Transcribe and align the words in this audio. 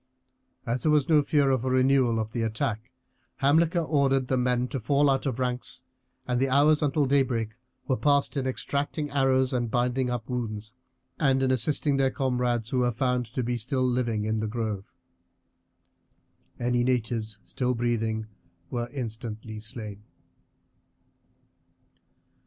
As 0.65 0.81
there 0.81 0.91
was 0.91 1.07
no 1.07 1.21
fear 1.21 1.51
of 1.51 1.63
a 1.63 1.69
renewal 1.69 2.17
of 2.19 2.31
the 2.31 2.41
attack, 2.41 2.89
Hamilcar 3.35 3.83
ordered 3.85 4.29
the 4.29 4.35
men 4.37 4.67
to 4.69 4.79
fall 4.79 5.11
out 5.11 5.27
of 5.27 5.37
ranks, 5.37 5.83
and 6.27 6.39
the 6.39 6.49
hours 6.49 6.81
until 6.81 7.05
daybreak 7.05 7.49
were 7.87 7.95
passed 7.97 8.35
in 8.35 8.47
extracting 8.47 9.11
arrows 9.11 9.53
and 9.53 9.69
binding 9.69 10.09
up 10.09 10.27
wounds, 10.27 10.73
and 11.19 11.43
in 11.43 11.51
assisting 11.51 11.97
their 11.97 12.09
comrades 12.09 12.69
who 12.69 12.79
were 12.79 12.91
found 12.91 13.27
to 13.27 13.43
be 13.43 13.57
still 13.57 13.85
living 13.85 14.25
in 14.25 14.37
the 14.37 14.47
grove. 14.47 14.91
Any 16.59 16.83
natives 16.83 17.37
still 17.43 17.75
breathing 17.75 18.25
were 18.71 18.89
instantly 18.91 19.59
slain. 19.59 20.01